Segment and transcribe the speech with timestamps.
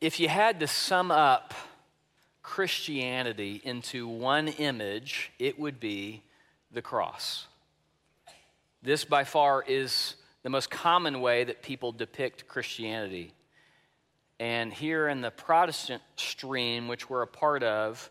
[0.00, 1.54] if you had to sum up
[2.42, 6.22] Christianity into one image, it would be
[6.70, 7.46] the cross.
[8.82, 13.32] This, by far, is the most common way that people depict Christianity.
[14.38, 18.10] And here in the Protestant stream, which we're a part of,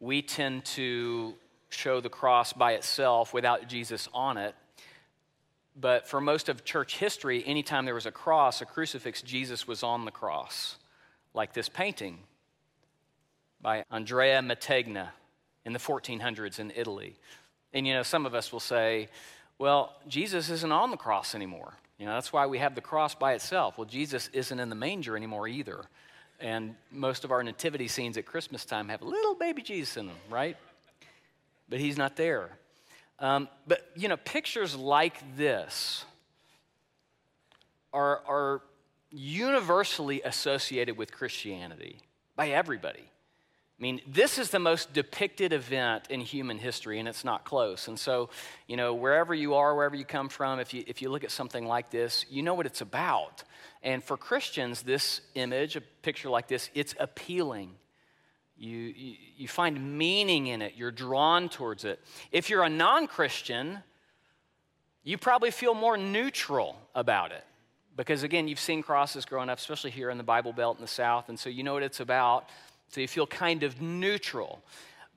[0.00, 1.34] we tend to
[1.68, 4.54] show the cross by itself without Jesus on it.
[5.76, 9.82] But for most of church history, anytime there was a cross, a crucifix, Jesus was
[9.82, 10.76] on the cross,
[11.34, 12.18] like this painting
[13.60, 15.08] by Andrea Mantegna
[15.64, 17.16] in the 1400s in Italy.
[17.72, 19.08] And you know, some of us will say,
[19.58, 21.74] well, Jesus isn't on the cross anymore.
[21.98, 23.78] You know, that's why we have the cross by itself.
[23.78, 25.84] Well, Jesus isn't in the manger anymore either.
[26.40, 30.06] And most of our nativity scenes at Christmas time have a little baby Jesus in
[30.06, 30.56] them, right?
[31.68, 32.50] But he's not there.
[33.20, 36.04] Um, but, you know, pictures like this
[37.92, 38.62] are, are
[39.14, 42.00] universally associated with Christianity
[42.36, 43.04] by everybody.
[43.78, 47.88] I mean, this is the most depicted event in human history, and it's not close.
[47.88, 48.30] And so,
[48.68, 51.32] you know, wherever you are, wherever you come from, if you, if you look at
[51.32, 53.42] something like this, you know what it's about.
[53.82, 57.72] And for Christians, this image, a picture like this, it's appealing.
[58.56, 62.00] You, you, you find meaning in it, you're drawn towards it.
[62.30, 63.80] If you're a non Christian,
[65.02, 67.44] you probably feel more neutral about it.
[67.96, 70.88] Because again, you've seen crosses growing up, especially here in the Bible Belt in the
[70.88, 72.48] South, and so you know what it's about.
[72.88, 74.62] So you feel kind of neutral.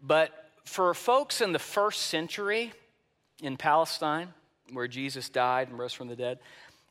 [0.01, 2.71] But for folks in the first century
[3.41, 4.33] in Palestine,
[4.73, 6.39] where Jesus died and rose from the dead,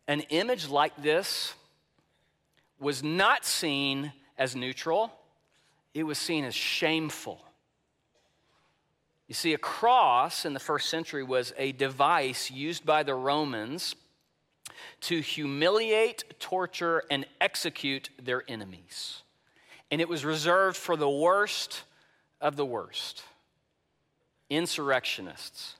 [0.08, 1.54] an image like this
[2.80, 5.12] was not seen as neutral,
[5.94, 7.40] it was seen as shameful.
[9.28, 13.96] You see, a cross in the first century was a device used by the Romans
[15.02, 19.22] to humiliate, torture, and execute their enemies
[19.90, 21.82] and it was reserved for the worst
[22.40, 23.22] of the worst
[24.48, 25.74] insurrectionists.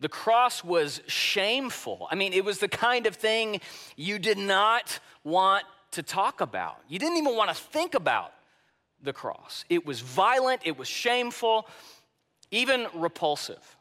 [0.00, 2.06] The cross was shameful.
[2.10, 3.60] I mean, it was the kind of thing
[3.96, 6.78] you did not want to talk about.
[6.88, 8.32] You didn't even want to think about
[9.02, 9.64] the cross.
[9.68, 11.68] It was violent, it was shameful,
[12.50, 13.76] even repulsive.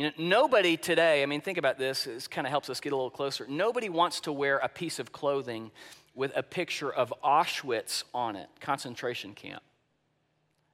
[0.00, 2.94] You know, nobody today, I mean, think about this, this kind of helps us get
[2.94, 3.44] a little closer.
[3.46, 5.70] Nobody wants to wear a piece of clothing
[6.14, 9.62] with a picture of Auschwitz on it, concentration camp.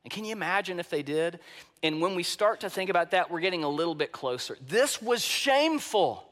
[0.05, 1.41] And can you imagine if they did?
[1.83, 4.57] And when we start to think about that, we're getting a little bit closer.
[4.65, 6.25] This was shameful.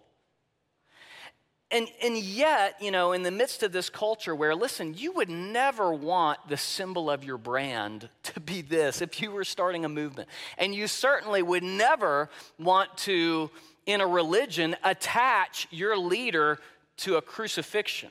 [1.71, 5.31] And, and yet, you know, in the midst of this culture where, listen, you would
[5.31, 9.89] never want the symbol of your brand to be this if you were starting a
[9.89, 10.29] movement.
[10.59, 13.51] And you certainly would never want to,
[13.87, 16.59] in a religion, attach your leader
[16.99, 18.11] to a crucifixion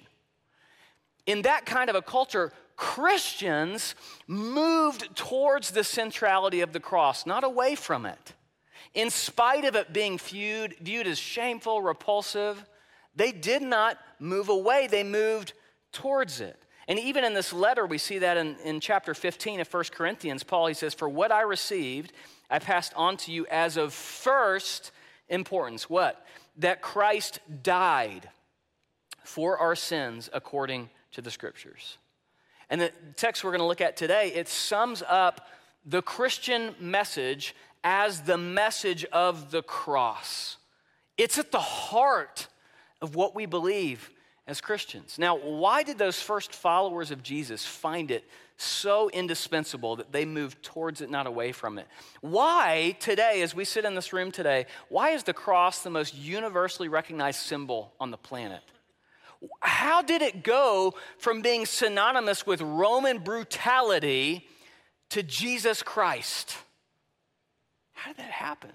[1.25, 3.95] in that kind of a culture, Christians
[4.27, 8.33] moved towards the centrality of the cross, not away from it.
[8.93, 12.63] In spite of it being viewed, viewed as shameful, repulsive,
[13.15, 15.53] they did not move away, they moved
[15.91, 16.59] towards it.
[16.87, 20.43] And even in this letter, we see that in, in chapter 15 of 1 Corinthians,
[20.43, 22.11] Paul, he says, For what I received,
[22.49, 24.91] I passed on to you as of first
[25.29, 25.89] importance.
[25.89, 26.25] What?
[26.57, 28.29] That Christ died
[29.23, 31.97] for our sins according to the scriptures.
[32.69, 35.47] And the text we're going to look at today, it sums up
[35.85, 40.57] the Christian message as the message of the cross.
[41.17, 42.47] It's at the heart
[43.03, 44.09] of what we believe
[44.47, 45.19] as Christians.
[45.19, 48.23] Now, why did those first followers of Jesus find it
[48.57, 51.87] so indispensable that they moved towards it, not away from it?
[52.21, 56.15] Why, today, as we sit in this room today, why is the cross the most
[56.15, 58.61] universally recognized symbol on the planet?
[59.59, 64.47] How did it go from being synonymous with Roman brutality
[65.09, 66.57] to Jesus Christ?
[67.91, 68.71] How did that happen?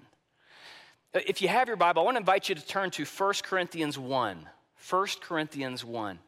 [1.13, 3.33] Uh, if you have your Bible, I want to invite you to turn to 1
[3.43, 4.49] Corinthians 1.
[4.89, 6.19] 1 Corinthians 1.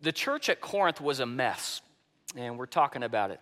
[0.00, 1.80] The church at Corinth was a mess,
[2.36, 3.40] and we're talking about it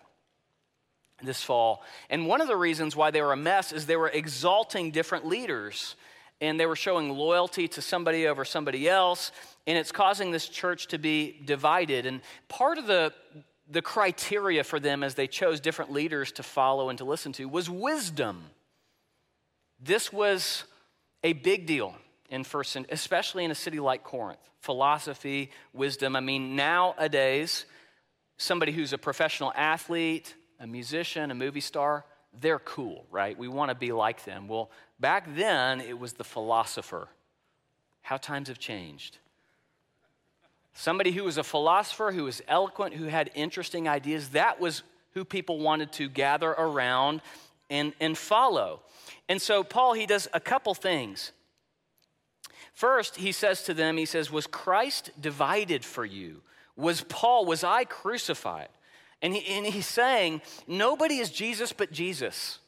[1.23, 1.81] this fall.
[2.09, 5.25] And one of the reasons why they were a mess is they were exalting different
[5.25, 5.95] leaders
[6.41, 9.31] and they were showing loyalty to somebody over somebody else,
[9.65, 12.05] and it's causing this church to be divided.
[12.05, 13.13] And part of the
[13.67, 17.45] the criteria for them as they chose different leaders to follow and to listen to
[17.45, 18.43] was wisdom.
[19.79, 20.65] This was
[21.25, 21.95] a big deal
[22.29, 24.39] in first, century, especially in a city like Corinth.
[24.59, 26.15] Philosophy, wisdom.
[26.15, 27.65] I mean, nowadays,
[28.37, 32.05] somebody who's a professional athlete, a musician, a movie star,
[32.41, 33.37] they're cool, right?
[33.37, 34.47] We want to be like them.
[34.47, 34.69] Well,
[34.99, 37.07] back then, it was the philosopher.
[38.01, 39.17] How times have changed.
[40.75, 44.29] somebody who was a philosopher, who was eloquent, who had interesting ideas.
[44.29, 44.83] That was
[45.13, 47.21] who people wanted to gather around
[47.69, 48.81] and, and follow.
[49.27, 51.31] And so Paul, he does a couple things.
[52.73, 56.41] First, he says to them, he says, Was Christ divided for you?
[56.75, 58.67] Was Paul, was I crucified?
[59.21, 62.59] And, he, and he's saying, Nobody is Jesus but Jesus.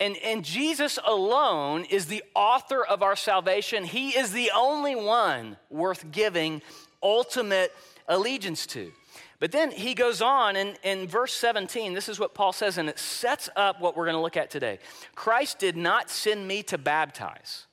[0.00, 3.84] And, and Jesus alone is the author of our salvation.
[3.84, 6.62] He is the only one worth giving
[7.02, 7.72] ultimate
[8.08, 8.92] allegiance to.
[9.40, 12.88] But then he goes on in, in verse 17, this is what Paul says, and
[12.88, 14.78] it sets up what we're going to look at today.
[15.14, 17.66] Christ did not send me to baptize,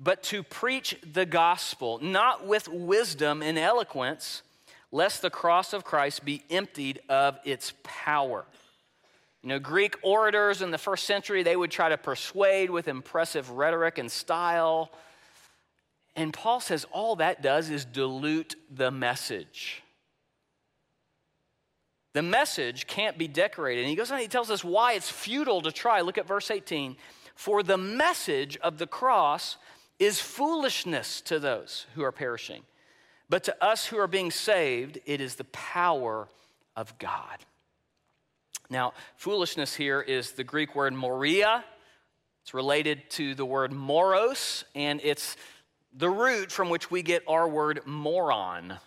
[0.00, 4.42] but to preach the gospel, not with wisdom and eloquence,
[4.90, 8.44] lest the cross of Christ be emptied of its power.
[9.42, 13.50] You know, Greek orators in the first century, they would try to persuade with impressive
[13.50, 14.92] rhetoric and style.
[16.14, 19.82] And Paul says all that does is dilute the message.
[22.12, 23.82] The message can't be decorated.
[23.82, 26.00] And he goes on, he tells us why it's futile to try.
[26.02, 26.96] Look at verse 18.
[27.34, 29.56] For the message of the cross
[29.98, 32.62] is foolishness to those who are perishing,
[33.28, 36.28] but to us who are being saved, it is the power
[36.76, 37.38] of God.
[38.68, 41.64] Now, foolishness here is the Greek word moria.
[42.42, 45.36] It's related to the word moros, and it's
[45.94, 48.78] the root from which we get our word moron.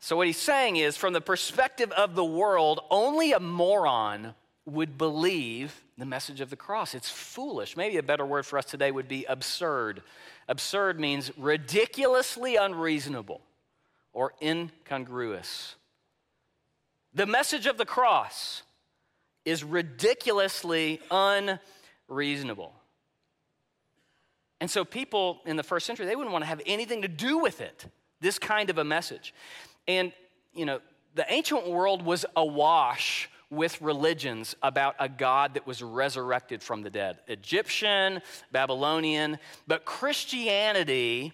[0.00, 4.34] So, what he's saying is, from the perspective of the world, only a moron
[4.64, 6.94] would believe the message of the cross.
[6.94, 7.76] It's foolish.
[7.76, 10.02] Maybe a better word for us today would be absurd.
[10.46, 13.40] Absurd means ridiculously unreasonable
[14.12, 15.74] or incongruous.
[17.14, 18.62] The message of the cross
[19.44, 22.74] is ridiculously unreasonable.
[24.60, 27.38] And so people in the first century, they wouldn't want to have anything to do
[27.38, 27.86] with it,
[28.20, 29.32] this kind of a message.
[29.88, 30.12] And,
[30.52, 30.80] you know,
[31.14, 36.90] the ancient world was awash with religions about a God that was resurrected from the
[36.90, 38.20] dead Egyptian,
[38.52, 41.32] Babylonian, but Christianity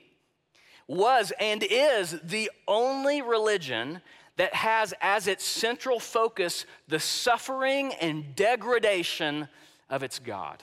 [0.86, 4.00] was and is the only religion
[4.36, 9.48] that has as its central focus the suffering and degradation
[9.90, 10.62] of its God.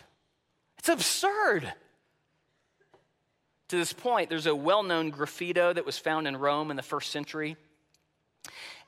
[0.78, 1.74] It's absurd.
[3.70, 6.84] To this point, there's a well known graffito that was found in Rome in the
[6.84, 7.58] first century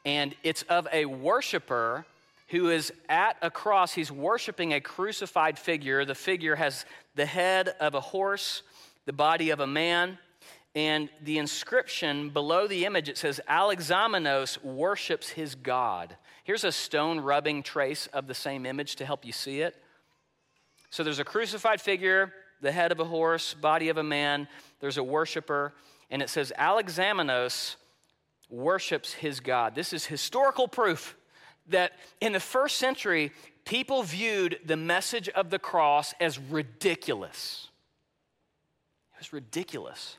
[0.06, 2.06] and it's of a worshiper
[2.50, 3.94] who is at a cross.
[3.94, 6.06] He's worshiping a crucified figure.
[6.06, 6.86] The figure has
[7.16, 8.64] the head of a horse,
[9.06, 10.18] the body of a man,
[10.76, 16.16] and the inscription below the image it says, Alexamenos worships his God.
[16.44, 19.76] Here's a stone rubbing trace of the same image to help you see it.
[20.90, 24.48] So there's a crucified figure, the head of a horse, body of a man,
[24.80, 25.74] there's a worshiper,
[26.10, 27.76] and it says, Alexamenos
[28.54, 29.74] worships his God.
[29.74, 31.18] This is historical proof
[31.68, 33.32] that in the first century,
[33.66, 37.70] people viewed the message of the cross as ridiculous.
[39.16, 40.18] It was ridiculous.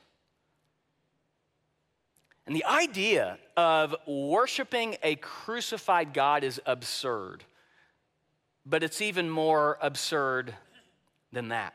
[2.45, 7.43] And the idea of worshiping a crucified God is absurd.
[8.65, 10.53] But it's even more absurd
[11.31, 11.73] than that.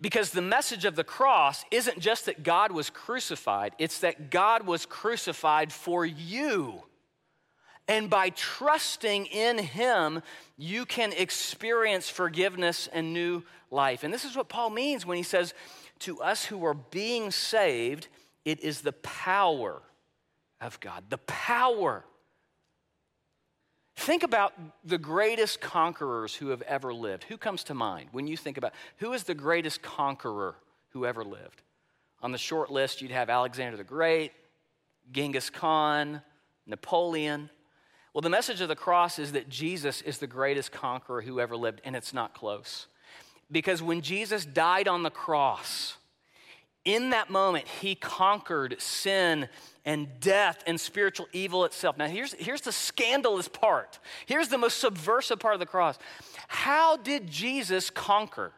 [0.00, 4.66] Because the message of the cross isn't just that God was crucified, it's that God
[4.66, 6.82] was crucified for you.
[7.86, 10.22] And by trusting in Him,
[10.56, 14.04] you can experience forgiveness and new life.
[14.04, 15.54] And this is what Paul means when he says,
[16.00, 18.06] To us who are being saved,
[18.44, 19.82] it is the power
[20.60, 21.04] of God.
[21.08, 22.04] The power
[24.00, 27.24] Think about the greatest conquerors who have ever lived.
[27.24, 30.56] Who comes to mind when you think about who is the greatest conqueror
[30.92, 31.60] who ever lived?
[32.22, 34.32] On the short list, you'd have Alexander the Great,
[35.12, 36.22] Genghis Khan,
[36.66, 37.50] Napoleon.
[38.14, 41.54] Well, the message of the cross is that Jesus is the greatest conqueror who ever
[41.54, 42.86] lived, and it's not close.
[43.52, 45.98] Because when Jesus died on the cross,
[46.84, 49.48] in that moment, he conquered sin
[49.84, 51.98] and death and spiritual evil itself.
[51.98, 53.98] Now, here's, here's the scandalous part.
[54.26, 55.98] Here's the most subversive part of the cross.
[56.48, 58.52] How did Jesus conquer?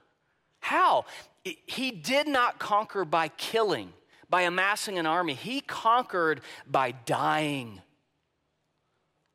[0.61, 1.05] How?
[1.45, 3.93] He did not conquer by killing,
[4.31, 5.35] by amassing an army.
[5.35, 7.81] He conquered by dying.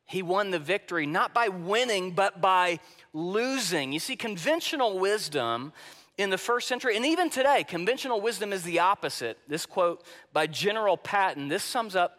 [0.06, 2.80] He won the victory not by winning, but by
[3.12, 3.92] losing.
[3.92, 5.74] You see, conventional wisdom
[6.18, 9.38] in the first century, and even today, conventional wisdom is the opposite.
[9.46, 12.16] This quote by General Patton, this sums up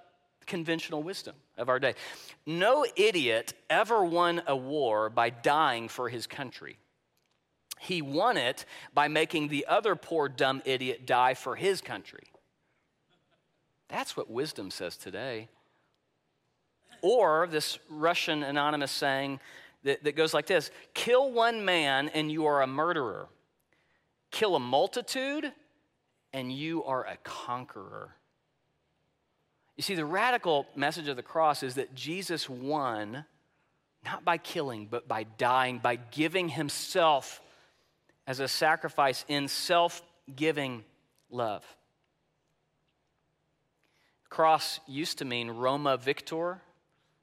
[0.47, 1.93] conventional wisdom of our day.
[2.45, 6.77] No idiot ever won a war by dying for his country.
[7.79, 12.23] He won it by making the other poor dumb idiot die for his country.
[13.89, 15.49] That's what wisdom says today.
[17.01, 19.39] Or this Russian anonymous saying
[19.83, 23.29] that, that goes like this Kill one man and you are a murderer,
[24.31, 25.51] kill a multitude
[26.33, 28.15] and you are a conqueror.
[29.75, 33.25] You see, the radical message of the cross is that Jesus won
[34.05, 37.41] not by killing, but by dying, by giving himself
[38.27, 40.01] as a sacrifice in self
[40.36, 40.83] giving
[41.29, 41.65] love.
[44.29, 46.62] Cross used to mean Roma Victor,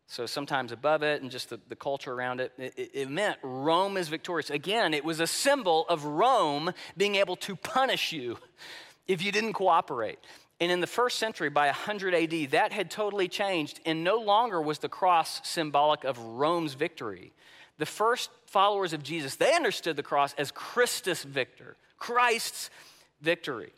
[0.08, 3.96] so sometimes above it and just the, the culture around it, it, it meant Rome
[3.96, 4.50] is victorious.
[4.50, 8.38] Again, it was a symbol of Rome being able to punish you
[9.08, 10.18] if you didn't cooperate.
[10.60, 14.60] And in the first century, by 100 AD, that had totally changed, and no longer
[14.60, 17.32] was the cross symbolic of Rome's victory.
[17.78, 22.70] The first followers of Jesus, they understood the cross as Christus victor, Christ's
[23.20, 23.72] victory.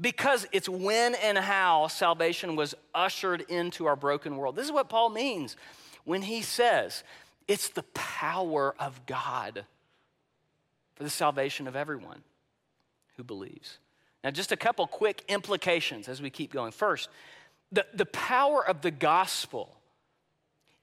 [0.00, 4.56] Because it's when and how salvation was ushered into our broken world.
[4.56, 5.56] This is what Paul means
[6.04, 7.04] when he says
[7.46, 9.64] it's the power of God
[10.94, 12.22] for the salvation of everyone
[13.16, 13.78] who believes.
[14.22, 16.72] Now, just a couple quick implications as we keep going.
[16.72, 17.10] First,
[17.70, 19.76] the, the power of the gospel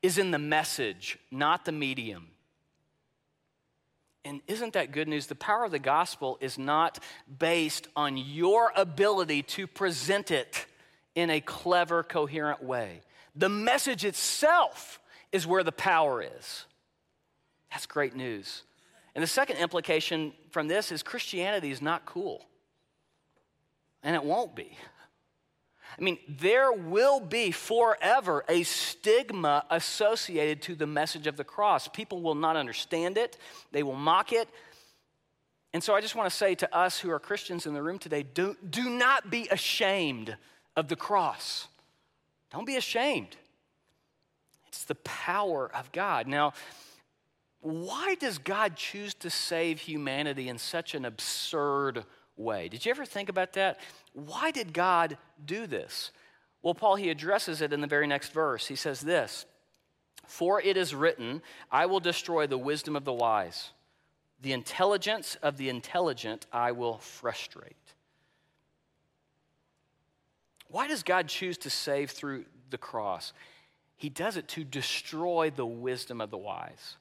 [0.01, 2.27] is in the message, not the medium.
[4.23, 5.27] And isn't that good news?
[5.27, 6.99] The power of the gospel is not
[7.39, 10.65] based on your ability to present it
[11.15, 13.01] in a clever, coherent way.
[13.35, 14.99] The message itself
[15.31, 16.65] is where the power is.
[17.71, 18.63] That's great news.
[19.15, 22.45] And the second implication from this is Christianity is not cool
[24.03, 24.77] and it won't be.
[25.98, 31.88] I mean, there will be forever a stigma associated to the message of the cross.
[31.88, 33.38] People will not understand it,
[33.71, 34.50] they will mock it.
[35.74, 37.98] And so I just want to say to us who are Christians in the room
[37.98, 40.36] today do, do not be ashamed
[40.75, 41.67] of the cross.
[42.51, 43.38] Don't be ashamed.
[44.67, 46.27] It's the power of God.
[46.27, 46.53] Now,
[47.62, 52.03] why does God choose to save humanity in such an absurd
[52.41, 52.67] way.
[52.69, 53.79] Did you ever think about that?
[54.13, 56.12] Why did God do this?
[56.62, 58.68] Well, Paul, he addresses it in the very next verse.
[58.68, 59.46] He says this
[60.27, 61.41] For it is written,
[61.72, 63.72] I will destroy the wisdom of the wise,
[64.41, 67.75] the intelligence of the intelligent I will frustrate.
[70.68, 73.34] Why does God choose to save through the cross?
[73.98, 76.96] He does it to destroy the wisdom of the wise.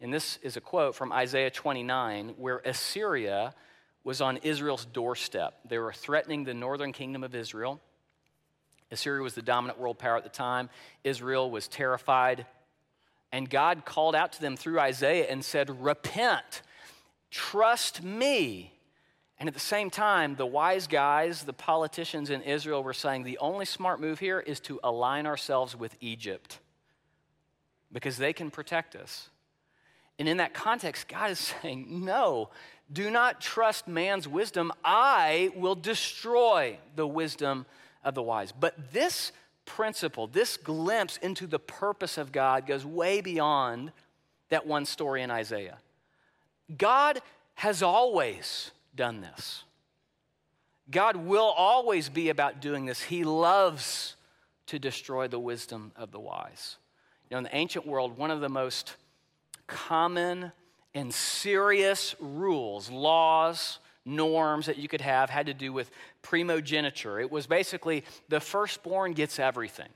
[0.00, 3.54] And this is a quote from Isaiah 29, where Assyria
[4.04, 5.58] was on Israel's doorstep.
[5.68, 7.80] They were threatening the northern kingdom of Israel.
[8.90, 10.70] Assyria was the dominant world power at the time.
[11.04, 12.46] Israel was terrified.
[13.32, 16.62] And God called out to them through Isaiah and said, Repent,
[17.30, 18.72] trust me.
[19.38, 23.38] And at the same time, the wise guys, the politicians in Israel were saying the
[23.38, 26.58] only smart move here is to align ourselves with Egypt
[27.92, 29.28] because they can protect us.
[30.18, 32.50] And in that context, God is saying, No,
[32.92, 34.72] do not trust man's wisdom.
[34.84, 37.66] I will destroy the wisdom
[38.02, 38.52] of the wise.
[38.52, 39.32] But this
[39.66, 43.92] principle, this glimpse into the purpose of God, goes way beyond
[44.48, 45.78] that one story in Isaiah.
[46.76, 47.20] God
[47.54, 49.64] has always done this.
[50.90, 53.02] God will always be about doing this.
[53.02, 54.16] He loves
[54.66, 56.76] to destroy the wisdom of the wise.
[57.30, 58.94] You know, in the ancient world, one of the most
[59.66, 60.52] common
[60.94, 65.90] and serious rules, laws, norms that you could have had to do with
[66.22, 67.20] primogeniture.
[67.20, 69.88] It was basically the firstborn gets everything.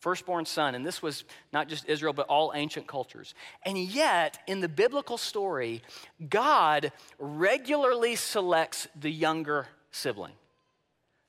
[0.00, 3.34] Firstborn son, and this was not just Israel, but all ancient cultures.
[3.64, 5.80] And yet, in the biblical story,
[6.28, 6.90] God
[7.20, 10.32] regularly selects the younger sibling.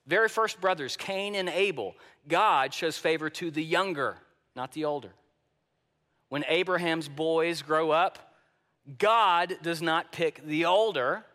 [0.08, 1.94] Very first brothers, Cain and Abel,
[2.28, 4.18] God shows favor to the younger,
[4.56, 5.12] not the older.
[6.30, 8.33] When Abraham's boys grow up,
[8.98, 11.26] God does not pick the older,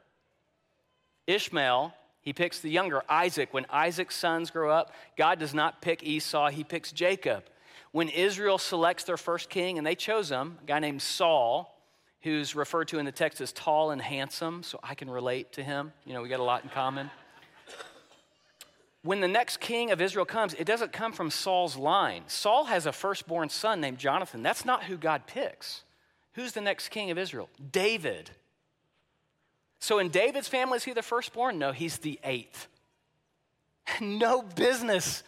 [1.26, 3.54] Ishmael, he picks the younger, Isaac.
[3.54, 7.44] When Isaac's sons grow up, God does not pick Esau, he picks Jacob.
[7.92, 11.74] When Israel selects their first king, and they chose him, a guy named Saul,
[12.22, 15.62] who's referred to in the text as tall and handsome, so I can relate to
[15.62, 15.92] him.
[16.04, 17.10] You know, we got a lot in common.
[19.02, 22.24] When the next king of Israel comes, it doesn't come from Saul's line.
[22.26, 24.42] Saul has a firstborn son named Jonathan.
[24.42, 25.84] That's not who God picks.
[26.38, 27.50] Who's the next king of Israel?
[27.72, 28.30] David.
[29.80, 31.58] So in David's family, is he the firstborn?
[31.58, 32.68] No, he's the eighth.
[34.00, 35.24] No business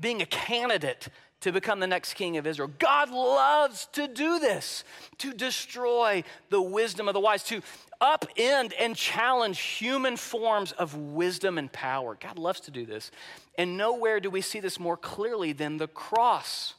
[0.00, 1.08] being a candidate
[1.40, 2.70] to become the next king of Israel.
[2.78, 4.84] God loves to do this,
[5.18, 7.60] to destroy the wisdom of the wise, to
[8.00, 12.16] upend and challenge human forms of wisdom and power.
[12.18, 13.10] God loves to do this.
[13.58, 16.72] And nowhere do we see this more clearly than the cross.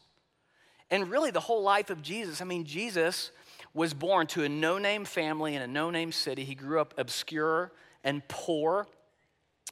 [0.94, 2.40] And really, the whole life of Jesus.
[2.40, 3.32] I mean, Jesus
[3.74, 6.44] was born to a no name family in a no name city.
[6.44, 7.72] He grew up obscure
[8.04, 8.86] and poor.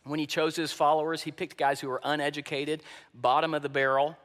[0.04, 2.82] When he chose his followers, he picked guys who were uneducated,
[3.14, 4.18] bottom of the barrel.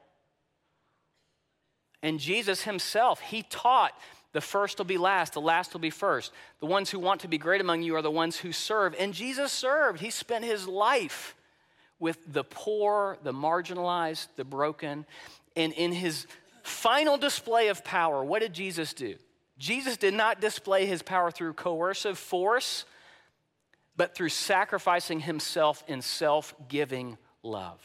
[2.02, 3.92] And Jesus himself, he taught
[4.32, 6.32] the first will be last, the last will be first.
[6.60, 8.94] The ones who want to be great among you are the ones who serve.
[8.98, 10.00] And Jesus served.
[10.00, 11.36] He spent his life
[11.98, 15.04] with the poor, the marginalized, the broken.
[15.56, 16.26] And in his
[16.66, 19.16] final display of power, what did Jesus do?
[19.58, 22.84] Jesus did not display his power through coercive force,
[23.96, 27.80] but through sacrificing himself in self giving love.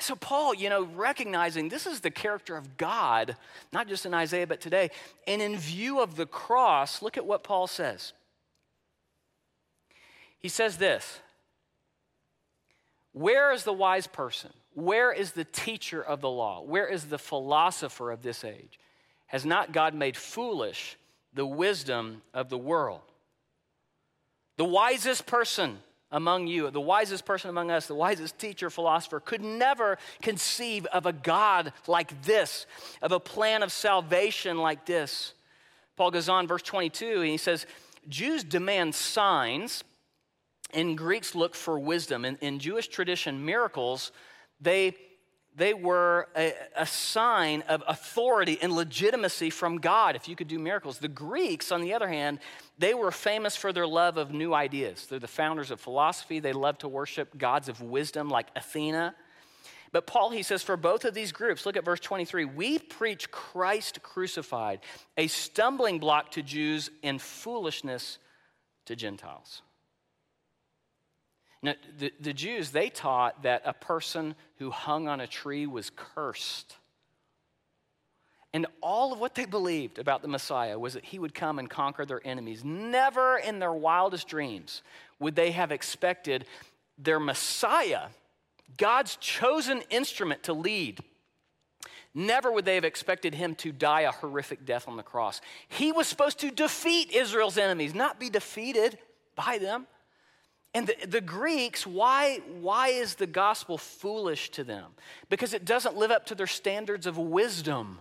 [0.00, 3.36] So, Paul, you know, recognizing this is the character of God,
[3.72, 4.90] not just in Isaiah, but today,
[5.26, 8.14] and in view of the cross, look at what Paul says.
[10.38, 11.20] He says this
[13.12, 14.50] Where is the wise person?
[14.74, 16.62] Where is the teacher of the law?
[16.62, 18.78] Where is the philosopher of this age?
[19.26, 20.96] Has not God made foolish
[21.34, 23.00] the wisdom of the world?
[24.56, 25.78] The wisest person
[26.12, 31.06] among you, the wisest person among us, the wisest teacher, philosopher, could never conceive of
[31.06, 32.66] a God like this,
[33.00, 35.34] of a plan of salvation like this.
[35.96, 37.66] Paul goes on, verse 22, and he says,
[38.08, 39.84] Jews demand signs,
[40.72, 42.24] and Greeks look for wisdom.
[42.24, 44.10] In, in Jewish tradition, miracles,
[44.60, 44.94] they
[45.56, 50.58] they were a, a, sign of authority and legitimacy from God if you could do
[50.58, 50.98] miracles.
[50.98, 52.38] The Greeks, on the other hand,
[52.78, 55.06] they were famous for their love of new ideas.
[55.06, 56.38] They're the founders of philosophy.
[56.38, 59.14] They love to worship gods of wisdom like Athena.
[59.92, 63.30] But Paul, he says, for both of these groups, look at verse 23 we preach
[63.30, 64.80] Christ crucified,
[65.16, 68.18] a stumbling block to Jews and foolishness
[68.86, 69.62] to Gentiles.
[71.62, 75.90] Now, the, the Jews, they taught that a person who hung on a tree was
[75.94, 76.76] cursed.
[78.52, 81.68] And all of what they believed about the Messiah was that he would come and
[81.68, 82.64] conquer their enemies.
[82.64, 84.82] Never in their wildest dreams
[85.18, 86.46] would they have expected
[86.98, 88.08] their Messiah,
[88.76, 91.00] God's chosen instrument to lead,
[92.14, 95.40] never would they have expected him to die a horrific death on the cross.
[95.68, 98.98] He was supposed to defeat Israel's enemies, not be defeated
[99.36, 99.86] by them.
[100.72, 104.92] And the, the, Greeks, why, why is the gospel foolish to them?
[105.28, 107.98] Because it doesn't live up to their standards of wisdom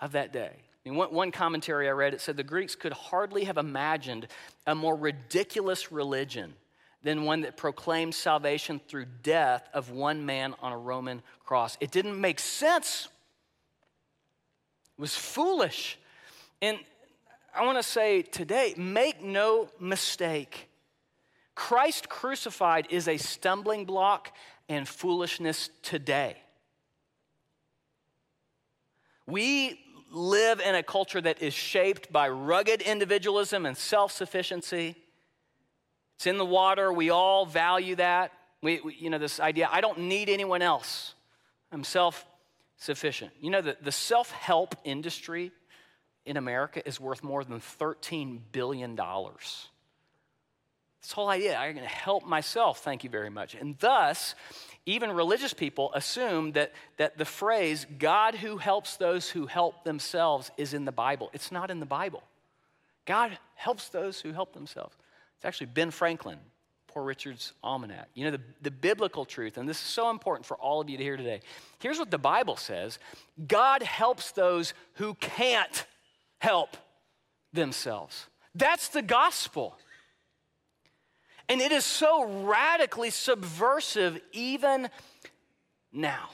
[0.00, 0.52] of that day.
[0.54, 4.28] I mean, one, one commentary I read, it said the Greeks could hardly have imagined
[4.66, 6.54] a more ridiculous religion
[7.02, 11.76] than one that proclaimed salvation through death of one man on a Roman cross.
[11.80, 13.08] It didn't make sense.
[14.96, 15.98] It was foolish.
[16.62, 16.78] And
[17.54, 20.68] I want to say today, make no mistake
[21.54, 24.32] Christ crucified is a stumbling block
[24.68, 26.36] and foolishness today.
[29.26, 34.96] We live in a culture that is shaped by rugged individualism and self sufficiency.
[36.16, 36.92] It's in the water.
[36.92, 38.32] We all value that.
[38.62, 41.14] We, we, you know, this idea I don't need anyone else,
[41.72, 42.24] I'm self
[42.76, 43.32] sufficient.
[43.40, 45.52] You know, the, the self help industry
[46.26, 48.98] in America is worth more than $13 billion.
[51.04, 53.54] This whole idea, I'm going to help myself, thank you very much.
[53.54, 54.34] And thus,
[54.86, 60.50] even religious people assume that, that the phrase, God who helps those who help themselves,
[60.56, 61.28] is in the Bible.
[61.34, 62.22] It's not in the Bible.
[63.04, 64.96] God helps those who help themselves.
[65.36, 66.38] It's actually Ben Franklin,
[66.86, 68.08] Poor Richard's Almanac.
[68.14, 70.96] You know, the, the biblical truth, and this is so important for all of you
[70.96, 71.40] to hear today.
[71.80, 72.98] Here's what the Bible says
[73.46, 75.84] God helps those who can't
[76.38, 76.78] help
[77.52, 78.26] themselves.
[78.54, 79.76] That's the gospel.
[81.48, 84.88] And it is so radically subversive even
[85.92, 86.30] now.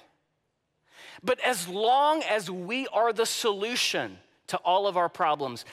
[1.23, 4.18] But as long as we are the solution
[4.49, 5.64] to all of our problems,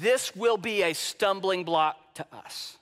[0.00, 2.76] this will be a stumbling block to us.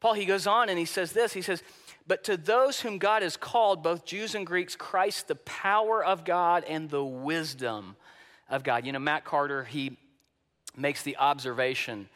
[0.00, 1.62] Paul, he goes on and he says this he says,
[2.06, 6.24] But to those whom God has called, both Jews and Greeks, Christ, the power of
[6.24, 7.96] God and the wisdom
[8.48, 8.86] of God.
[8.86, 9.98] You know, Matt Carter, he
[10.76, 12.08] makes the observation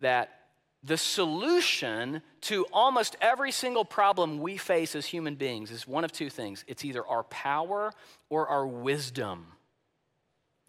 [0.00, 0.41] that
[0.84, 6.12] the solution to almost every single problem we face as human beings is one of
[6.12, 7.92] two things it's either our power
[8.28, 9.46] or our wisdom.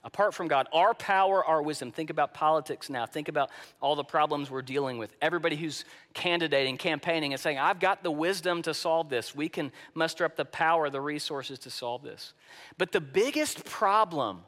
[0.05, 1.89] Apart from God, our power, our wisdom.
[1.89, 3.05] Think about politics now.
[3.05, 3.49] Think about
[3.81, 5.15] all the problems we're dealing with.
[5.21, 9.33] Everybody who's candidating, campaigning, and saying, I've got the wisdom to solve this.
[9.33, 12.33] We can muster up the power, the resources to solve this.
[12.77, 14.41] But the biggest problem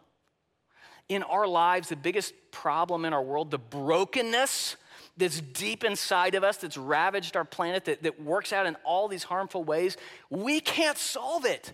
[1.07, 4.75] in our lives, the biggest problem in our world, the brokenness
[5.17, 9.07] that's deep inside of us, that's ravaged our planet, that, that works out in all
[9.07, 9.97] these harmful ways,
[10.29, 11.73] we can't solve it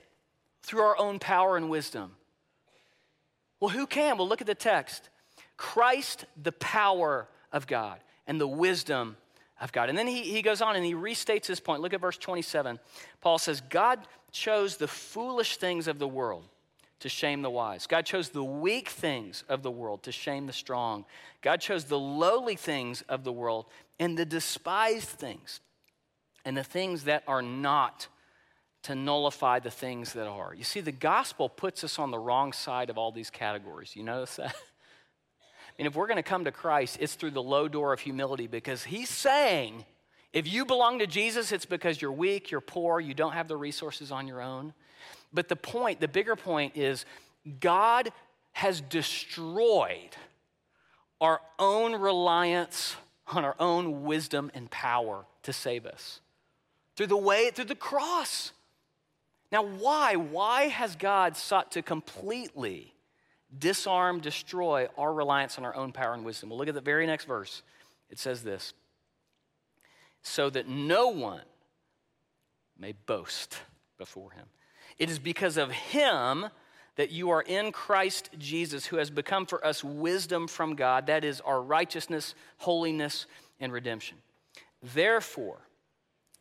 [0.63, 2.12] through our own power and wisdom.
[3.60, 4.17] Well, who can?
[4.17, 5.10] Well, look at the text
[5.58, 9.17] Christ, the power of God and the wisdom
[9.60, 9.89] of God.
[9.89, 11.82] And then he, he goes on and he restates his point.
[11.82, 12.80] Look at verse 27.
[13.21, 13.99] Paul says, God
[14.32, 16.47] chose the foolish things of the world
[17.01, 17.87] to shame the wise.
[17.87, 21.05] God chose the weak things of the world to shame the strong.
[21.41, 23.65] God chose the lowly things of the world
[23.99, 25.59] and the despised things
[26.45, 28.07] and the things that are not
[28.83, 30.53] to nullify the things that are.
[30.55, 33.95] You see, the gospel puts us on the wrong side of all these categories.
[33.95, 34.55] You notice that?
[34.55, 37.99] I mean, if we're going to come to Christ, it's through the low door of
[37.99, 39.85] humility because he's saying,
[40.33, 43.57] if you belong to Jesus, it's because you're weak, you're poor, you don't have the
[43.57, 44.73] resources on your own.
[45.33, 47.05] But the point, the bigger point is
[47.59, 48.11] God
[48.53, 50.15] has destroyed
[51.19, 52.95] our own reliance
[53.27, 56.19] on our own wisdom and power to save us
[56.95, 58.51] through the way, through the cross.
[59.51, 60.15] Now, why?
[60.15, 62.93] Why has God sought to completely
[63.57, 66.49] disarm, destroy our reliance on our own power and wisdom?
[66.49, 67.63] Well, look at the very next verse.
[68.09, 68.73] It says this
[70.23, 71.41] so that no one
[72.77, 73.57] may boast
[73.97, 74.45] before him.
[74.97, 76.47] It is because of him
[76.95, 81.23] that you are in Christ Jesus, who has become for us wisdom from God, that
[81.23, 83.25] is, our righteousness, holiness,
[83.60, 84.17] and redemption.
[84.82, 85.60] Therefore,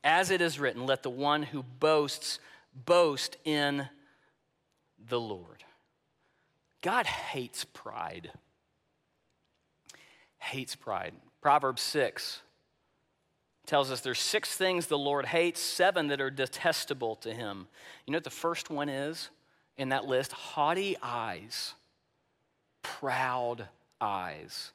[0.02, 2.40] as it is written, let the one who boasts
[2.74, 3.88] boast in
[5.08, 5.64] the Lord.
[6.82, 8.30] God hates pride.
[10.38, 11.12] Hates pride.
[11.40, 12.40] Proverbs 6
[13.70, 17.68] tells us there's six things the Lord hates, seven that are detestable to him.
[18.04, 19.30] You know what the first one is
[19.76, 20.32] in that list?
[20.32, 21.74] Haughty eyes,
[22.82, 23.68] proud
[24.00, 24.72] eyes.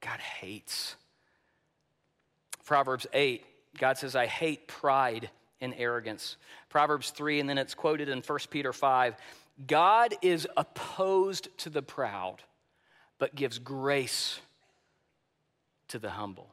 [0.00, 0.96] God hates.
[2.64, 3.44] Proverbs 8,
[3.78, 6.36] God says, I hate pride and arrogance.
[6.68, 9.14] Proverbs 3, and then it's quoted in 1 Peter 5
[9.68, 12.42] God is opposed to the proud,
[13.20, 14.40] but gives grace
[15.86, 16.48] to the humble.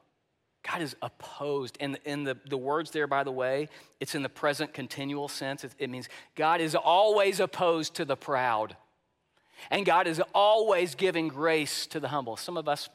[0.63, 1.77] God is opposed.
[1.79, 3.69] And in the, the words there, by the way,
[3.99, 5.63] it's in the present continual sense.
[5.63, 8.75] It, it means God is always opposed to the proud.
[9.71, 12.37] And God is always giving grace to the humble.
[12.37, 12.89] Some of us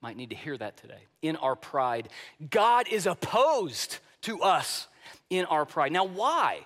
[0.00, 1.06] might need to hear that today.
[1.22, 2.08] In our pride,
[2.50, 4.88] God is opposed to us
[5.30, 5.92] in our pride.
[5.92, 6.60] Now, why?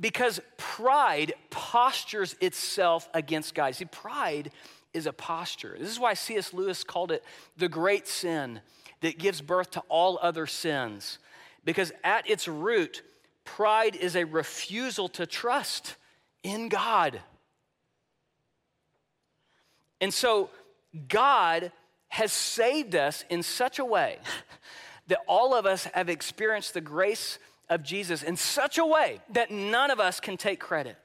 [0.00, 3.74] Because pride postures itself against God.
[3.74, 4.50] See, pride
[4.92, 5.76] is a posture.
[5.78, 6.52] This is why C.S.
[6.52, 7.22] Lewis called it
[7.56, 8.60] the great sin
[9.04, 11.18] that gives birth to all other sins.
[11.62, 13.02] Because at its root,
[13.44, 15.96] pride is a refusal to trust
[16.42, 17.20] in God.
[20.00, 20.48] And so,
[21.06, 21.70] God
[22.08, 24.16] has saved us in such a way
[25.08, 27.38] that all of us have experienced the grace
[27.68, 30.96] of Jesus in such a way that none of us can take credit.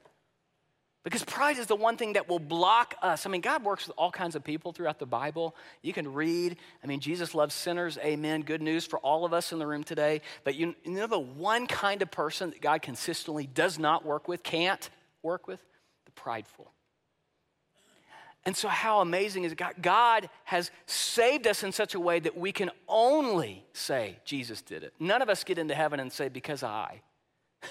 [1.03, 3.25] Because pride is the one thing that will block us.
[3.25, 5.55] I mean, God works with all kinds of people throughout the Bible.
[5.81, 6.57] You can read.
[6.83, 7.97] I mean, Jesus loves sinners.
[8.03, 8.41] Amen.
[8.41, 10.21] Good news for all of us in the room today.
[10.43, 14.27] But you, you know the one kind of person that God consistently does not work
[14.27, 14.89] with, can't
[15.23, 15.61] work with?
[16.05, 16.73] The prideful.
[18.45, 19.75] And so, how amazing is God?
[19.81, 24.83] God has saved us in such a way that we can only say Jesus did
[24.83, 24.93] it.
[24.99, 27.01] None of us get into heaven and say, because I.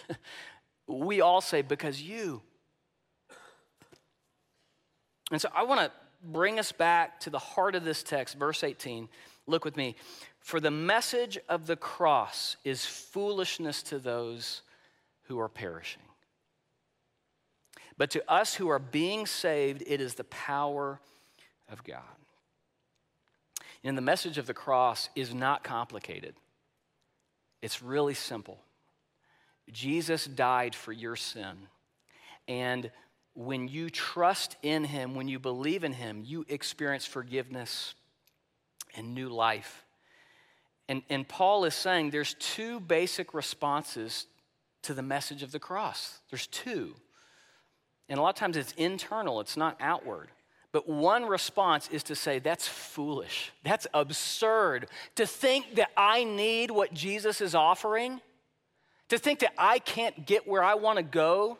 [0.86, 2.42] we all say, because you.
[5.30, 5.90] And so, I want to
[6.22, 9.08] bring us back to the heart of this text, verse 18.
[9.46, 9.96] Look with me.
[10.40, 14.62] For the message of the cross is foolishness to those
[15.24, 16.02] who are perishing.
[17.96, 21.00] But to us who are being saved, it is the power
[21.70, 22.02] of God.
[23.84, 26.34] And the message of the cross is not complicated,
[27.62, 28.58] it's really simple.
[29.70, 31.68] Jesus died for your sin.
[32.46, 32.90] And
[33.38, 37.94] when you trust in him, when you believe in him, you experience forgiveness
[38.96, 39.84] and new life.
[40.88, 44.26] And, and Paul is saying there's two basic responses
[44.82, 46.18] to the message of the cross.
[46.30, 46.96] There's two.
[48.08, 50.30] And a lot of times it's internal, it's not outward.
[50.72, 53.52] But one response is to say, that's foolish.
[53.62, 54.88] That's absurd.
[55.14, 58.20] To think that I need what Jesus is offering,
[59.10, 61.58] to think that I can't get where I want to go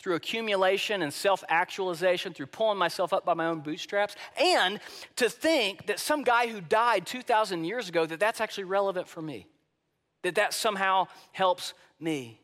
[0.00, 4.80] through accumulation and self actualization, through pulling myself up by my own bootstraps, and
[5.16, 9.20] to think that some guy who died 2,000 years ago, that that's actually relevant for
[9.20, 9.46] me,
[10.22, 12.40] that that somehow helps me.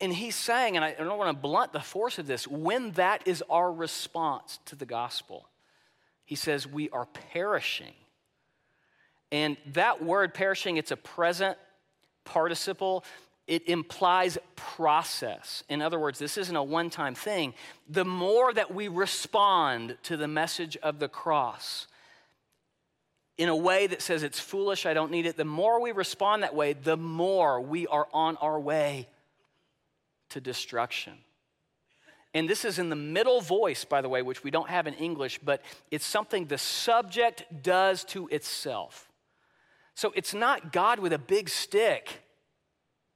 [0.00, 3.28] And he's saying, and I don't want to blunt the force of this, when that
[3.28, 5.46] is our response to the gospel,
[6.24, 7.92] he says, we are perishing.
[9.30, 11.58] And that word perishing, it's a present
[12.24, 13.04] participle
[13.48, 15.64] it implies process.
[15.68, 17.54] In other words, this isn't a one time thing.
[17.88, 21.88] The more that we respond to the message of the cross
[23.38, 26.42] in a way that says it's foolish, I don't need it, the more we respond
[26.42, 29.08] that way, the more we are on our way
[30.30, 31.14] to destruction.
[32.34, 34.94] And this is in the middle voice, by the way, which we don't have in
[34.94, 39.08] English, but it's something the subject does to itself.
[39.94, 42.20] So it's not God with a big stick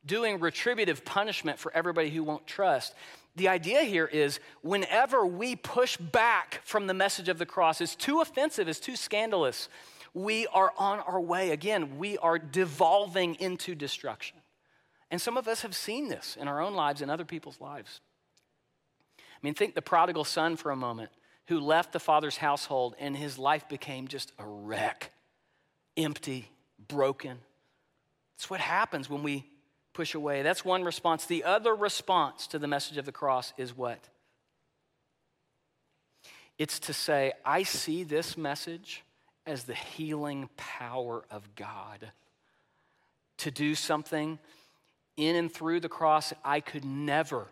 [0.04, 2.94] doing retributive punishment for everybody who won't trust.
[3.36, 7.94] The idea here is whenever we push back from the message of the cross, it's
[7.94, 9.68] too offensive, it's too scandalous,
[10.14, 11.50] we are on our way.
[11.50, 14.36] Again, we are devolving into destruction.
[15.10, 18.00] And some of us have seen this in our own lives and other people's lives.
[19.18, 21.10] I mean, think the prodigal son for a moment
[21.46, 25.10] who left the father's household and his life became just a wreck,
[25.96, 26.48] empty,
[26.88, 27.38] broken.
[28.36, 29.44] It's what happens when we
[29.92, 30.42] push away.
[30.42, 31.26] That's one response.
[31.26, 34.08] The other response to the message of the cross is what?
[36.58, 39.02] It's to say, I see this message
[39.46, 42.12] as the healing power of God
[43.38, 44.38] to do something
[45.16, 47.48] in and through the cross I could never,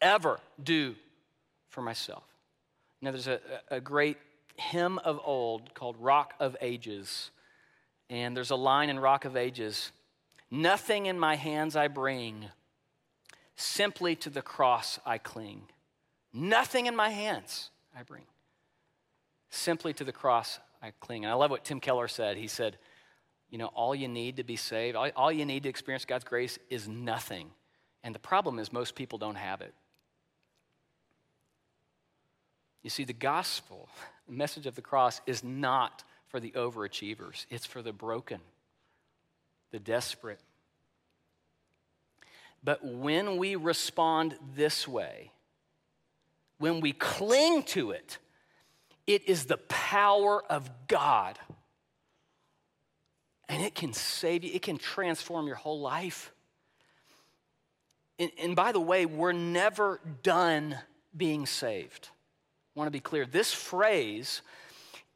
[0.00, 0.94] ever do
[1.68, 2.22] for myself.
[3.02, 3.40] Now, there's a,
[3.70, 4.16] a great
[4.56, 7.30] hymn of old called Rock of Ages.
[8.08, 9.90] And there's a line in Rock of Ages
[10.50, 12.46] Nothing in my hands I bring,
[13.56, 15.62] simply to the cross I cling.
[16.32, 18.24] Nothing in my hands I bring,
[19.50, 21.24] simply to the cross I cling.
[21.24, 22.36] And I love what Tim Keller said.
[22.36, 22.78] He said,
[23.50, 26.24] You know, all you need to be saved, all, all you need to experience God's
[26.24, 27.50] grace is nothing.
[28.02, 29.72] And the problem is, most people don't have it.
[32.82, 33.88] You see, the gospel,
[34.26, 38.40] the message of the cross, is not for the overachievers, it's for the broken
[39.74, 40.38] the desperate.
[42.62, 45.32] But when we respond this way,
[46.58, 48.18] when we cling to it,
[49.08, 51.40] it is the power of God.
[53.48, 56.32] And it can save you, it can transform your whole life.
[58.20, 60.78] And, and by the way, we're never done
[61.16, 62.10] being saved.
[62.76, 63.26] I want to be clear.
[63.26, 64.40] This phrase,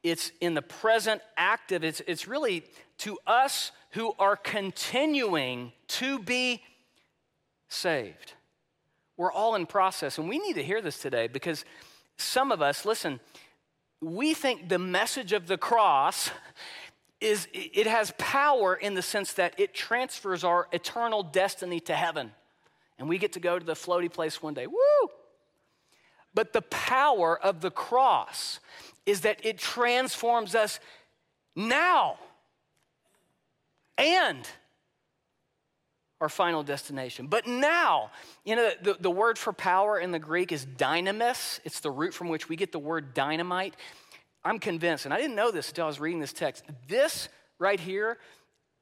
[0.03, 2.65] it's in the present active, it's, it's really
[2.97, 6.61] to us who are continuing to be
[7.67, 8.33] saved.
[9.17, 11.65] We're all in process, and we need to hear this today because
[12.17, 13.19] some of us, listen,
[14.01, 16.31] we think the message of the cross
[17.19, 22.31] is it has power in the sense that it transfers our eternal destiny to heaven.
[22.97, 24.67] And we get to go to the floaty place one day.
[24.67, 25.09] Woo!
[26.33, 28.59] But the power of the cross
[29.05, 30.79] is that it transforms us
[31.55, 32.19] now
[33.99, 34.47] and
[36.21, 37.27] our final destination.
[37.27, 38.11] But now,
[38.43, 41.59] you know, the, the word for power in the Greek is dynamis.
[41.63, 43.75] It's the root from which we get the word dynamite.
[44.43, 46.63] I'm convinced, and I didn't know this until I was reading this text.
[46.87, 48.17] This right here,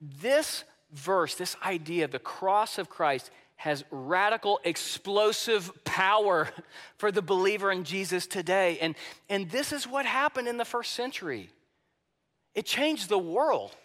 [0.02, 6.50] this verse, this idea, of the cross of Christ, has radical, explosive power
[6.98, 8.78] for the believer in Jesus today.
[8.80, 8.96] And,
[9.30, 11.50] and this is what happened in the first century.
[12.56, 13.76] It changed the world.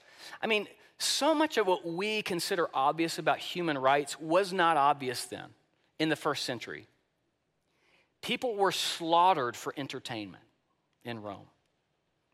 [0.40, 0.66] I mean,
[1.02, 5.46] so much of what we consider obvious about human rights was not obvious then
[5.98, 6.86] in the first century.
[8.22, 10.44] People were slaughtered for entertainment
[11.04, 11.46] in Rome.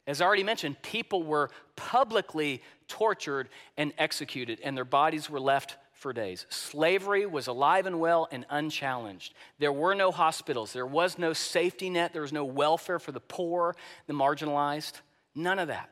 [0.06, 5.76] As I already mentioned, people were publicly tortured and executed, and their bodies were left
[5.92, 6.46] for days.
[6.48, 9.34] Slavery was alive and well and unchallenged.
[9.58, 13.20] There were no hospitals, there was no safety net, there was no welfare for the
[13.20, 13.76] poor,
[14.06, 15.00] the marginalized,
[15.34, 15.90] none of that.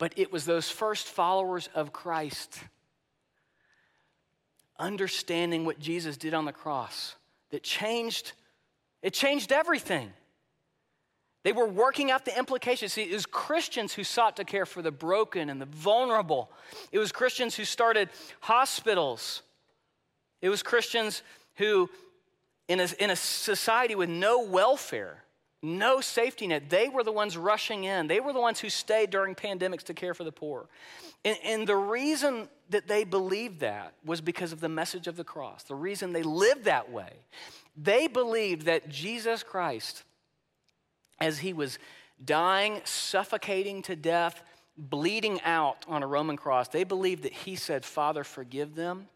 [0.00, 2.58] But it was those first followers of Christ
[4.78, 7.14] understanding what Jesus did on the cross
[7.50, 8.32] that changed
[9.02, 10.12] it changed everything.
[11.42, 12.94] They were working out the implications.
[12.94, 16.50] See, it was Christians who sought to care for the broken and the vulnerable.
[16.92, 18.10] It was Christians who started
[18.40, 19.42] hospitals.
[20.42, 21.22] It was Christians
[21.56, 21.88] who,
[22.68, 25.24] in a, in a society with no welfare,
[25.62, 26.70] No safety net.
[26.70, 28.06] They were the ones rushing in.
[28.06, 30.68] They were the ones who stayed during pandemics to care for the poor.
[31.22, 35.24] And, and, the reason that they believed that was because of the message of the
[35.24, 35.64] cross.
[35.64, 37.12] The reason they lived that way.
[37.76, 40.02] They believed that Jesus Christ,
[41.20, 41.78] as he was
[42.24, 44.42] dying, suffocating to death,
[44.78, 49.08] bleeding out on a Roman cross, they believed that he said, Father, forgive them,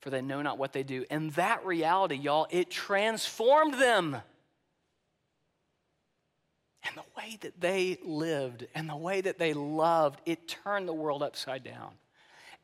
[0.00, 1.04] for they know not what they do.
[1.10, 4.16] And that reality, y'all, it transformed them.
[6.86, 10.92] And the way that they lived and the way that they loved, it turned the
[10.92, 11.90] world upside down.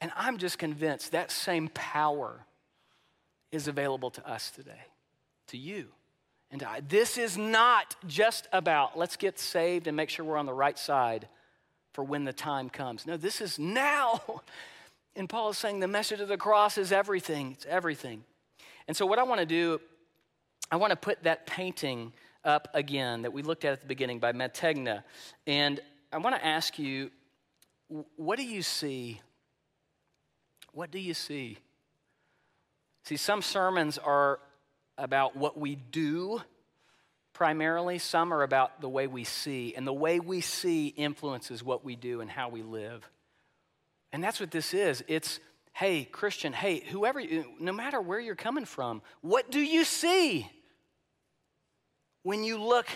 [0.01, 2.45] And I'm just convinced that same power
[3.51, 4.87] is available to us today,
[5.49, 5.89] to you
[6.51, 6.81] and I.
[6.81, 10.79] This is not just about let's get saved and make sure we're on the right
[10.79, 11.27] side
[11.93, 13.07] for when the time comes.
[13.07, 14.21] No, this is now.
[15.15, 17.53] And Paul is saying the message of the cross is everything.
[17.53, 18.25] It's everything.
[18.89, 19.79] And so, what I want to do,
[20.71, 24.19] I want to put that painting up again that we looked at at the beginning
[24.19, 25.03] by Mantegna.
[25.47, 25.81] And
[26.13, 27.11] I want to ask you,
[28.17, 29.21] what do you see?
[30.73, 31.59] What do you see?
[33.05, 34.41] See, some sermons are
[34.97, 36.41] about what we do
[37.33, 39.75] primarily, some are about the way we see.
[39.75, 43.09] And the way we see influences what we do and how we live.
[44.13, 45.03] And that's what this is.
[45.09, 45.41] It's,
[45.73, 47.23] hey, Christian, hey, whoever,
[47.59, 50.49] no matter where you're coming from, what do you see?
[52.23, 52.87] When you look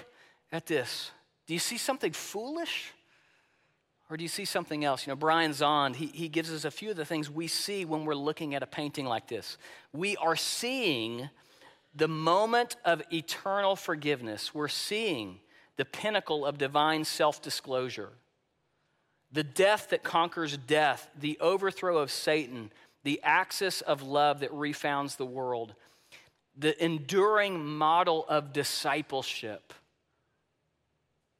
[0.52, 1.10] at this?
[1.46, 2.92] Do you see something foolish?
[4.08, 5.06] Or do you see something else?
[5.06, 7.84] You know, Brian Zahnd, he, he gives us a few of the things we see
[7.84, 9.58] when we're looking at a painting like this.
[9.92, 11.28] We are seeing
[11.94, 14.54] the moment of eternal forgiveness.
[14.54, 15.40] We're seeing
[15.76, 18.10] the pinnacle of divine self disclosure.
[19.32, 22.70] The death that conquers death, the overthrow of Satan,
[23.02, 25.74] the axis of love that refounds the world
[26.56, 29.74] the enduring model of discipleship.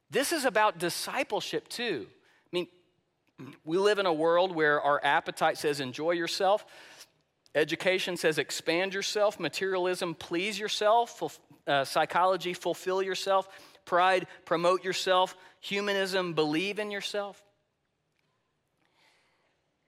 [0.09, 2.07] This is about discipleship too.
[2.09, 2.67] I mean,
[3.65, 6.65] we live in a world where our appetite says enjoy yourself,
[7.55, 13.49] education says expand yourself, materialism please yourself, uh, psychology fulfill yourself,
[13.85, 17.43] pride promote yourself, humanism believe in yourself.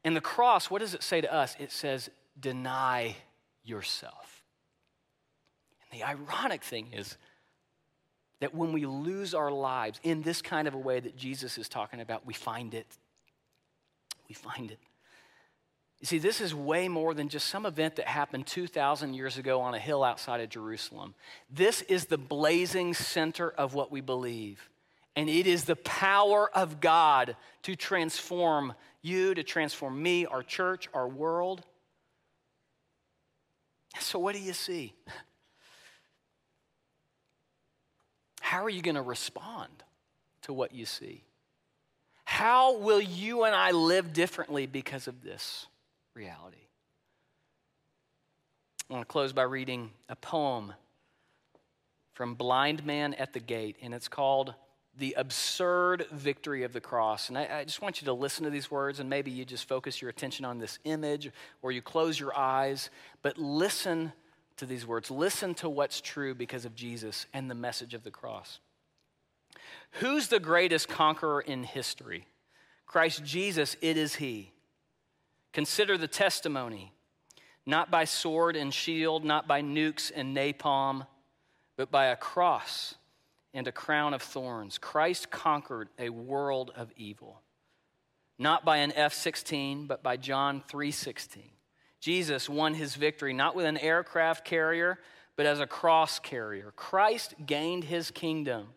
[0.04, 1.56] And the cross, what does it say to us?
[1.60, 3.16] It says deny
[3.64, 4.29] yourself.
[5.92, 7.18] The ironic thing is
[8.40, 11.68] that when we lose our lives in this kind of a way that Jesus is
[11.68, 12.88] talking about, we find it.
[14.28, 14.80] We find it.
[16.00, 19.60] You see, this is way more than just some event that happened 2,000 years ago
[19.60, 21.14] on a hill outside of Jerusalem.
[21.50, 24.70] This is the blazing center of what we believe.
[25.18, 30.88] And it is the power of God to transform you, to transform me, our church,
[30.94, 31.66] our world.
[34.00, 34.94] So, what do you see?
[38.40, 39.72] How are you going to respond
[40.44, 41.24] to what you see?
[42.26, 45.66] How will you and I live differently because of this
[46.14, 46.58] reality?
[48.90, 50.74] I want to close by reading a poem
[52.14, 54.54] from Blind Man at the Gate, and it's called
[54.98, 57.30] The Absurd Victory of the Cross.
[57.30, 59.68] And I, I, just want you to listen to these words, and maybe you just
[59.68, 62.90] focus your attention on this image or you close your eyes,
[63.22, 64.12] but listen
[64.60, 65.10] to these words.
[65.10, 68.60] Listen to what's true because of Jesus and the message of the cross.
[69.94, 72.28] Who's the greatest conqueror in history?
[72.86, 74.52] Christ Jesus, it is He.
[75.52, 76.92] Consider the testimony,
[77.66, 81.08] not by sword and shield, not by nukes and napalm,
[81.76, 82.96] but by a cross
[83.54, 84.78] and a crown of thorns.
[84.78, 87.42] Christ conquered a world of evil,
[88.38, 91.44] not by an F 16, but by John 3 16.
[92.00, 95.00] Jesus won his victory not with an aircraft carrier,
[95.36, 96.74] but as a cross carrier.
[96.76, 98.68] Christ gained his kingdom.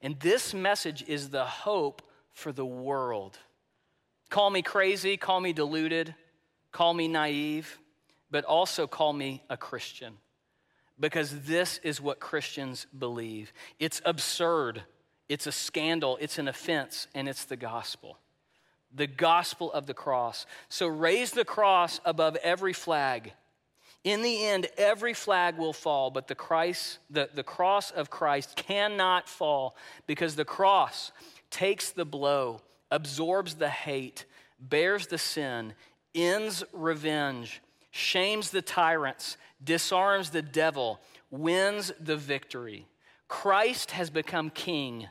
[0.00, 3.38] And this message is the hope for the world.
[4.30, 6.14] Call me crazy, call me deluded,
[6.72, 7.78] call me naive,
[8.30, 10.14] but also call me a Christian.
[11.00, 13.52] Because this is what Christians believe.
[13.78, 14.82] It's absurd,
[15.28, 18.18] it's a scandal, it's an offense, and it's the gospel
[18.94, 20.46] the gospel of the cross.
[20.68, 23.32] So raise the cross above every flag.
[24.04, 28.56] In the end, every flag will fall, but the, Christ, the, the cross of Christ
[28.56, 31.12] cannot fall because the cross
[31.50, 34.24] takes the blow, absorbs the hate,
[34.60, 35.74] bears the sin,
[36.14, 42.86] ends revenge, shames the tyrants, disarms the devil, wins the victory.
[43.26, 45.08] Christ has become king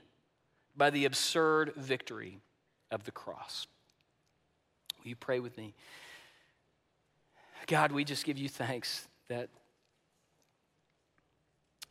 [0.75, 2.39] by the absurd victory
[2.91, 3.67] of the cross.
[4.99, 5.73] Will you pray with me?
[7.67, 9.49] God, we just give you thanks that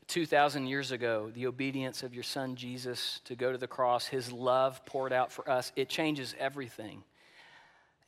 [0.08, 4.30] 2,000 years ago, the obedience of your son Jesus to go to the cross, his
[4.30, 7.02] love poured out for us, it changes everything.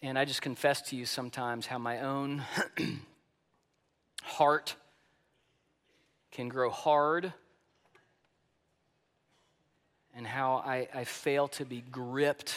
[0.00, 2.44] And I just confess to you sometimes how my own
[4.22, 4.76] heart
[6.30, 7.32] can grow hard
[10.14, 12.54] and how I, I fail to be gripped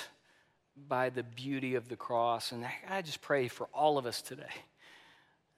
[0.88, 2.52] by the beauty of the cross.
[2.52, 4.44] And I just pray for all of us today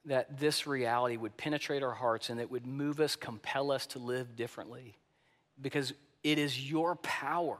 [0.05, 3.99] that this reality would penetrate our hearts and it would move us, compel us to
[3.99, 4.97] live differently
[5.61, 5.93] because
[6.23, 7.57] it is your power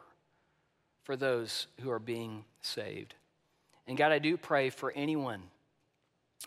[1.04, 3.14] for those who are being saved.
[3.88, 5.44] And God, I do pray for anyone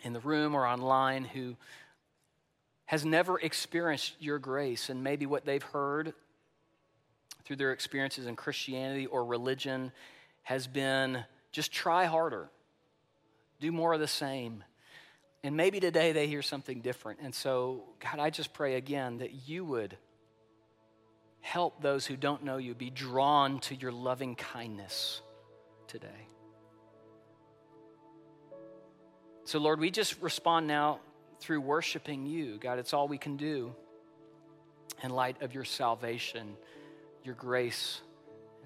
[0.02, 1.56] in the room or online who
[2.86, 6.14] has never experienced your grace and maybe what they've heard
[7.44, 9.92] through their experiences in Christianity or religion
[10.46, 12.48] has been just try harder,
[13.58, 14.62] do more of the same.
[15.42, 17.18] And maybe today they hear something different.
[17.20, 19.96] And so, God, I just pray again that you would
[21.40, 25.20] help those who don't know you be drawn to your loving kindness
[25.88, 26.28] today.
[29.46, 31.00] So, Lord, we just respond now
[31.40, 32.56] through worshiping you.
[32.58, 33.74] God, it's all we can do
[35.02, 36.56] in light of your salvation,
[37.24, 38.00] your grace.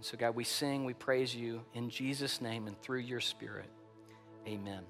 [0.00, 3.68] And so, God, we sing, we praise you in Jesus' name and through your Spirit.
[4.48, 4.82] Amen.